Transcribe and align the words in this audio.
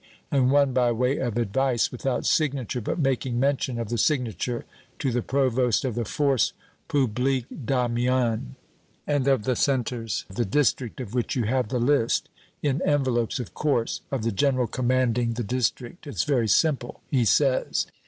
and 0.31 0.49
one 0.49 0.73
by 0.73 0.91
way 0.91 1.17
of 1.19 1.37
advice, 1.37 1.91
without 1.91 2.25
signature, 2.25 2.81
but 2.81 2.97
making 2.97 3.39
mention 3.39 3.77
of 3.77 3.89
the 3.89 3.99
signature, 3.99 4.65
to 4.97 5.11
the 5.11 5.21
Provost 5.21 5.85
of 5.85 5.93
the 5.93 6.05
Force 6.05 6.53
Publique 6.87 7.45
d'Amiens 7.65 8.55
and 9.05 9.27
of 9.27 9.43
the 9.43 9.55
centers 9.55 10.25
of 10.27 10.37
the 10.37 10.43
district, 10.43 10.99
of 10.99 11.13
which 11.13 11.35
you 11.35 11.43
have 11.43 11.69
the 11.69 11.77
list 11.77 12.29
in 12.63 12.81
envelopes, 12.81 13.37
of 13.39 13.53
course, 13.53 14.01
of 14.09 14.23
the 14.23 14.31
general 14.31 14.65
commanding 14.65 15.33
the 15.33 15.43
district. 15.43 16.07
It's 16.07 16.23
very 16.23 16.47
simple,' 16.47 17.01
he 17.11 17.23
says. 17.23 17.85